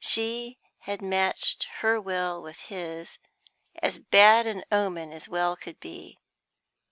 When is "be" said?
5.80-6.18